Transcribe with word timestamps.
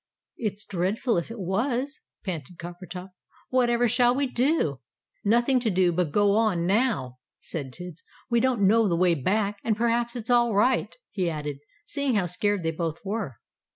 "It's 0.37 0.65
dreadful 0.65 1.17
if 1.17 1.29
it 1.29 1.37
was!" 1.39 1.99
panted 2.25 2.57
Coppertop. 2.57 3.11
"Whatever 3.49 3.87
shall 3.87 4.15
we 4.15 4.25
do?" 4.25 4.79
"Nothing 5.23 5.59
to 5.59 5.69
do 5.69 5.91
but 5.91 6.09
go 6.11 6.31
on, 6.31 6.65
now," 6.65 7.19
said 7.39 7.71
Tibbs; 7.71 8.03
"we 8.27 8.39
don't 8.39 8.65
know 8.65 8.89
the 8.89 8.97
way 8.97 9.13
back 9.13 9.59
and 9.63 9.77
perhaps 9.77 10.15
it's 10.15 10.31
all 10.31 10.55
right," 10.55 10.95
he 11.11 11.29
added, 11.29 11.59
seeing 11.85 12.15
how 12.15 12.25
scared 12.25 12.63
they 12.63 12.71
both 12.71 12.97
were. 13.05 13.35